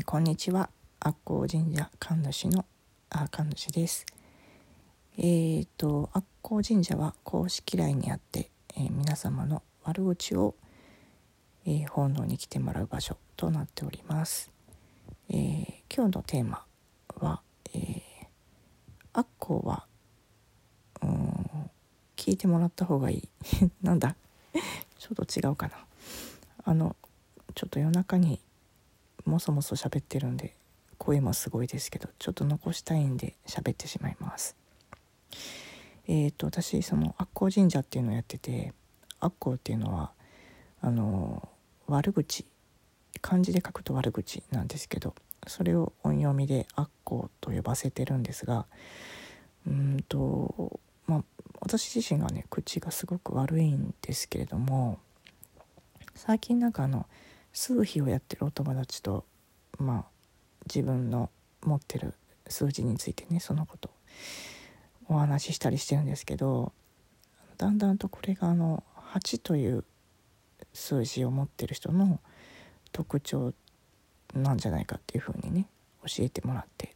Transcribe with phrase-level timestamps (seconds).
[0.00, 0.70] ーこんにちは。
[1.00, 2.64] 悪光神社神主の
[3.10, 4.06] あ神主です。
[5.18, 10.54] えー、と悪光神社は公式 LINE にあって、えー皆様の悪口を、
[11.66, 14.50] えー奉納に来てもらう場所となっております、
[15.28, 16.64] えー今日のテーマ
[17.16, 17.42] は、
[17.74, 18.02] えー
[19.12, 19.86] 悪光は
[21.02, 21.70] うん
[22.16, 23.28] 聞いてもらった方がいい。
[23.82, 24.14] なんだ？
[24.98, 25.74] ちょっと違うかな。
[26.64, 26.96] あの
[27.54, 28.40] ちょっと夜中に
[29.24, 30.54] もそもそ喋ってるんで
[30.98, 34.56] 声もすごいですけどちょっと残したいんで喋ってしまいます。
[36.06, 38.72] えっ、と私その悪光神社っていうのをやってて
[39.20, 40.10] 悪光っていうのは
[40.80, 41.48] あの
[41.86, 42.44] 悪口
[43.20, 45.14] 漢字で書くと悪口なんですけど
[45.46, 48.66] それを音読みで悪光と呼ばせてるんですが
[49.66, 51.24] うーんとまあ
[51.60, 54.98] 私自身がね口がすごく悪いんですけれども
[56.14, 57.06] 最近なんかあの
[57.52, 59.24] 数比をやってるお友達と
[59.78, 60.04] まあ
[60.66, 61.30] 自分の
[61.62, 62.14] 持ってる
[62.48, 63.90] 数字についてねそのこと
[65.08, 66.72] お話ししたりしてるんですけど
[67.58, 69.84] だんだんとこれがあの8という
[70.72, 72.20] 数字を持ってる人の
[72.92, 73.52] 特徴
[74.34, 75.66] なんじゃないかっていうふうにね
[76.06, 76.94] 教えてもらって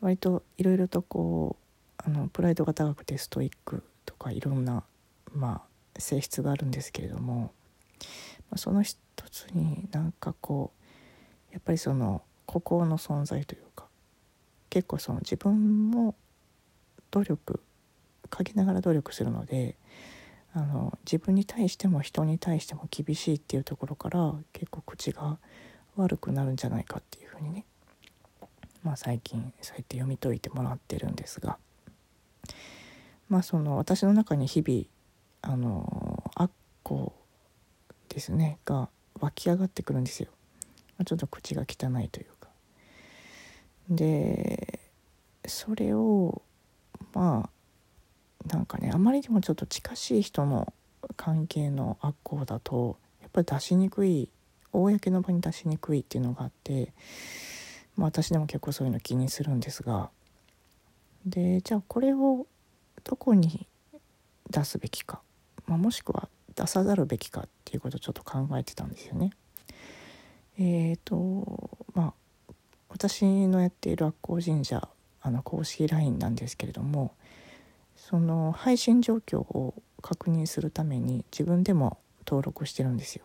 [0.00, 1.56] 割といろいろとこ
[2.00, 4.84] うあのプライドが高くてストイックとかいろんな
[5.34, 5.62] ま
[5.96, 7.52] あ性質があるんですけれども
[8.56, 8.98] その一
[9.30, 10.72] つになんかこ
[11.50, 13.86] うやっぱりその孤高の存在というか
[14.70, 16.14] 結構その自分も
[17.10, 17.60] 努力
[18.30, 19.76] 陰ながら努力するので
[20.52, 25.38] あの自分に対しても人に対しても厳しいっていうところから結構口が
[25.96, 27.64] 悪くなるんじゃないかっていうふうにね
[28.82, 31.58] まあ最近そうやって読み解いてもらってるんですが
[33.28, 34.84] まあその私の中に日々
[35.42, 36.50] あの悪
[36.82, 37.12] 行
[38.14, 38.88] ですねが
[39.20, 40.30] 湧き上がってくるんですよ。
[40.96, 42.48] まあちょっと口が汚いというか。
[43.90, 44.80] で
[45.46, 46.42] それを
[47.12, 50.72] まあなんかねあまりにもちょっと近しい人の
[51.16, 54.30] 関係の悪行だとやっぱり出しにくい
[54.72, 56.92] 公の場に出しにくいっていうのがあって、
[57.96, 60.10] まあ、私でも結構そういうの気にするんですが
[61.26, 62.46] でじゃあこれを
[63.02, 63.66] どこに
[64.50, 65.20] 出すべきか、
[65.66, 69.30] まあ、もしくは出さざるべきかっていうことをちょっと考えてたんですよね。
[70.58, 72.14] えーとまあ
[72.88, 74.88] 私のやっている悪光神社
[75.20, 77.14] あの公式 LINE なんですけれども
[77.96, 83.24] その配信状況を確認するために自分でも登録してるんですよ。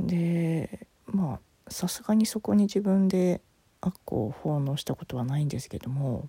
[0.00, 3.40] でまあさすがにそこに自分で
[3.80, 6.28] 悪光を奉納したことはないんですけども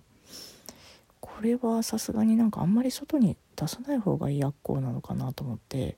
[1.20, 5.96] これはさすがになんかあんまり外に出さない方がいい悪光なのかなと思って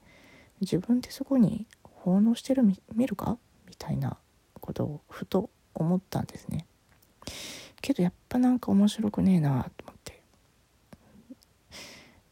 [0.61, 4.17] 自分でそこに奉納してるみ見るかみたいな
[4.61, 6.67] ことをふと思ったんですね。
[7.81, 10.23] けどやっぱなんか面白くねえなと思って。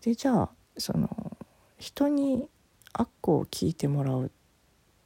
[0.03, 1.37] でじゃあその
[1.79, 2.49] 人に
[2.93, 4.31] 悪光を聞いてもらうっ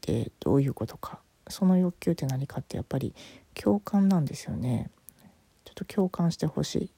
[0.01, 3.15] てどういうことかその欲求って何かってやっぱり
[3.55, 4.91] 共感なんですよね。
[5.65, 6.91] ちょっと共感してほしい。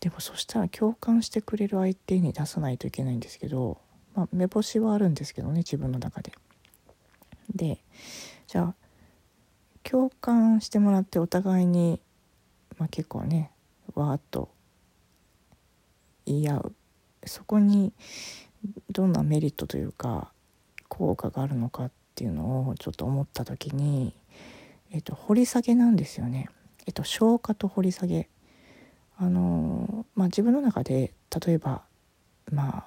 [0.00, 3.78] でもそしたら共感してくれる相手に出さないといけないんですけど、
[4.14, 6.32] まあ、目星はあるんですけどね自分の中で。
[7.54, 7.78] で
[8.46, 8.74] じゃあ
[9.82, 12.00] 共感してもらってお互いに、
[12.78, 13.50] まあ、結構ね
[13.94, 14.50] わーっと
[16.26, 16.72] 言い合う
[17.26, 17.92] そこに
[18.90, 20.32] どんなメリットというか
[20.88, 24.14] 効果があるのかっていうのをちょっと思った時に、
[24.90, 26.48] えっと、掘り下げなんですよね。
[26.86, 28.28] えっと、消化と掘り下げ
[29.20, 31.12] あのまあ自分の中で
[31.44, 31.82] 例えば
[32.50, 32.84] まあ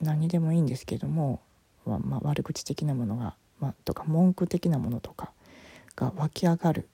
[0.00, 1.40] 何でもいいんですけども、
[1.84, 5.32] まあ、悪口的なものが、まあ、とか文句的なものとか
[5.94, 6.88] が湧き上がる。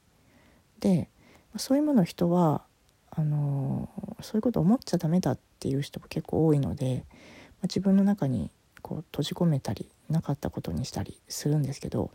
[0.81, 1.09] で
[1.57, 2.63] そういうものを人は
[3.11, 3.89] あの
[4.23, 8.51] そういうこと思っちゃダメだっていう人も結構多いので、まあ、自分の中に
[8.83, 12.11] こう閉じ込めたりなかったことにしたりするんですけど、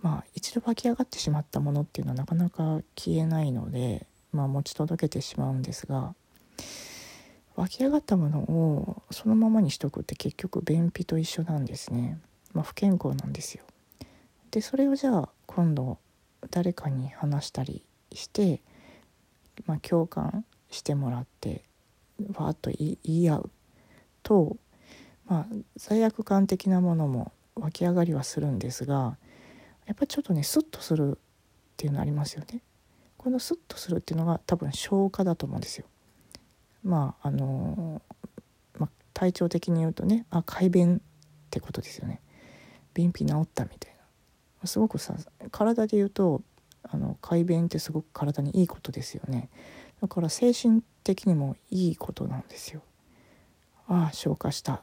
[0.00, 6.14] まあ、一度湧き上がってしまったものっていうのはなかなか消えないので、まあ、持ち届けてしまうんですが
[7.56, 12.18] 湧き上がったものをそのままにしとくって結局便秘と一緒なんですね、
[12.52, 13.62] まあ、不健康なんですよ。
[14.50, 15.98] でそれをじゃあ今度
[16.50, 18.60] 誰かに話したりして、
[19.66, 21.62] まあ、共感してもらって
[22.34, 23.50] わーっと言い合う
[24.22, 24.56] と
[25.26, 25.46] まあ
[25.76, 29.16] 罪悪感的なものも湧き上がりはするんですが
[29.86, 31.18] やっぱちょっとねスッとするっ
[31.76, 32.62] ていうのありますよね。
[33.24, 35.86] このスッとするっていうのが多分消化だと思うんですよ。
[36.82, 38.02] まああの
[38.78, 41.00] まあ、体調的に言うとねあ快便っ
[41.48, 42.20] てことですよね。
[42.92, 43.96] 便秘治ったみたい
[44.60, 44.66] な。
[44.66, 45.16] すごくさ
[45.50, 46.42] 体で言うと
[46.82, 49.48] あの快便ってすごく体にいいことですよね。
[50.02, 52.82] だから精神的にもいいことなんですよ。
[53.88, 54.82] ああ消化した。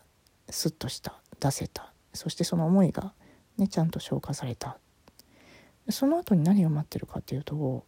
[0.49, 1.21] スッとした。
[1.39, 1.93] 出せた。
[2.15, 3.13] そしてその思いが
[3.57, 4.79] ねちゃんと消化された。
[5.89, 7.85] その後に何が待ってるかっていうと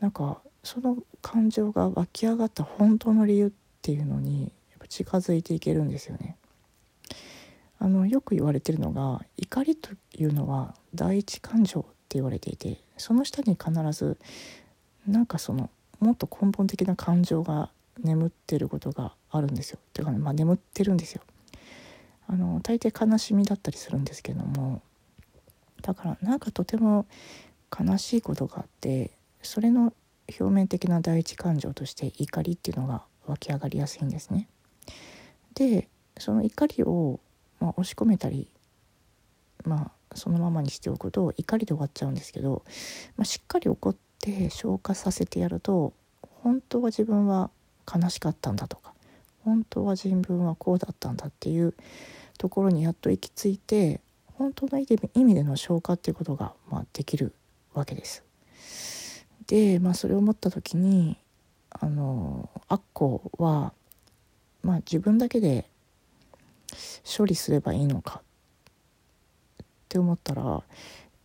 [0.00, 3.50] なんかその感情が湧き上がった本当の理由っ
[3.82, 6.36] ていうのにやっぱ近づいていけるんですよね。
[7.78, 14.18] あのよく言われてるのが怒りというのは第一感情って言われていてその下に必ず
[15.06, 19.78] なんかそのもっと根本的な感情が眠ってることがあるんですよ。
[19.94, 21.22] ていうかね、まあ、眠ってるんですよ。
[22.26, 24.82] あの大抵悲しみだったりするんですけども
[25.82, 27.06] だからなんかとても
[27.76, 29.10] 悲しいことがあって
[29.42, 29.92] それの
[30.28, 34.48] 表面的な第一感情として怒りっていうのが湧き上がりやすいんですね。
[35.54, 35.88] で
[36.18, 37.20] その怒りを、
[37.58, 38.50] まあ、押し込めたり
[39.64, 42.62] まあそのままにしておくと怒りで終わっちゃうんですけど、
[43.16, 45.92] まあ、しっかり怒って消化させてやると
[46.42, 47.50] 本当は自分は
[47.92, 48.92] 悲しかったんだとか
[49.44, 51.74] 本当は自分はこうだったんだっていう
[52.38, 54.00] ところにやっと行き着いて
[54.34, 54.86] 本当の意
[55.24, 57.34] 味での消化っていうことが、まあ、できる
[57.74, 58.24] わけです。
[59.50, 61.16] で、まあ、それを思った時に
[61.70, 63.72] あのアッコは、
[64.62, 65.66] まあ、自分だけで
[67.04, 68.22] 処理すればいいのか
[69.62, 70.62] って思ったら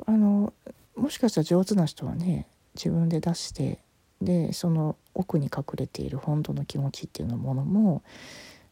[0.08, 0.54] あの
[0.96, 3.78] もしかしたら上手な人はね自分で出して
[4.20, 8.02] でその奥に隠れている本当の気持ちっていうのものも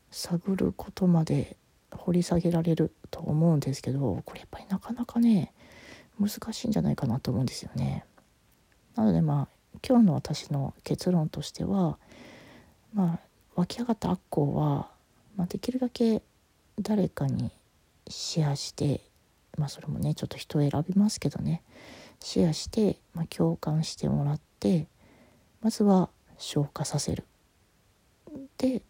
[0.09, 1.57] 探ることまで
[1.91, 5.53] 掘り下げられると思うんですけどこれやっぱりなかなかね
[6.19, 8.03] 難しいんじゃないかなと思うんですよね。
[8.95, 11.97] なのでまあ今日の私の結論としては
[12.93, 13.19] まあ
[13.55, 14.89] 湧き上がった悪行は、
[15.35, 16.21] まあ、できるだけ
[16.79, 17.51] 誰かに
[18.07, 19.01] シェアして
[19.57, 21.61] まあそれもねちょっと人を選びますけどね
[22.19, 24.87] シェアして、まあ、共感してもらって
[25.61, 27.25] まずは消化させる。
[28.57, 28.81] で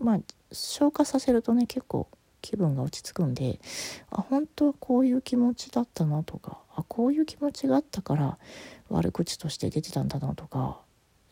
[0.00, 0.20] まあ
[0.52, 2.08] 消化させるとね結構
[2.40, 3.58] 気分が落ち着くんで
[4.10, 8.38] あ本当はこういう気持ちだったなとかあこういう気持ちがあったから
[8.88, 10.80] 悪口として出てたんだなとか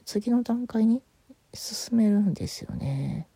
[0.04, 1.02] 次の段階に
[1.54, 3.28] 進めるんですよね。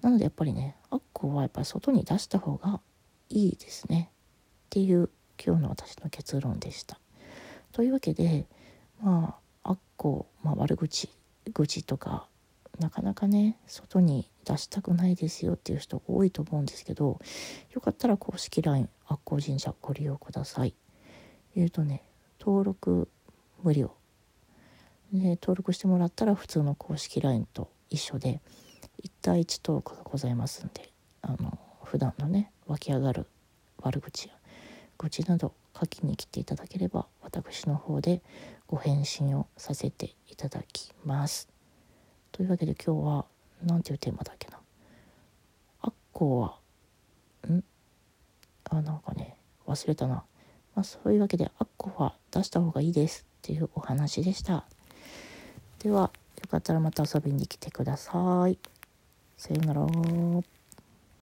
[0.00, 2.80] なのでやっぱりねアッコはやっぱり外に出した方が
[3.28, 5.10] いいですねっていう
[5.44, 6.98] 今日の私の結論でした。
[7.72, 8.46] というわけで
[9.00, 11.08] まあアッコ、まあ、悪口
[11.54, 12.26] 愚痴とか
[12.78, 17.20] なかなかね外に出したくないですよっていう人多いと思うんですけど
[17.72, 20.74] よかったら公式 LINE 悪行神社ご利用ください。
[21.56, 22.02] えっ、ー、とね
[22.40, 23.08] 登録
[23.62, 23.94] 無料。
[25.12, 28.40] で登録してもらったら普通の公式 LINE と一緒で
[29.04, 30.90] 1対1トークがございますんで
[31.20, 33.26] あの普段のね湧き上がる
[33.82, 34.34] 悪口や
[34.96, 38.22] 愚痴など書きに来ていただければ私の方で
[38.66, 41.48] ご返信をさせていただきます。
[42.30, 43.26] というわけで今日は
[43.62, 44.58] 何ていうテーマだっけな。
[45.82, 46.58] アッコは
[47.48, 47.62] ん？
[48.64, 50.24] あなんかね忘れたな、
[50.74, 54.64] まあ、そういうわけでアッコは出した方がいいですっていうお話でした。
[55.80, 56.10] では
[56.40, 58.58] よかったらまた遊びに来てください。
[59.36, 60.51] さようなら。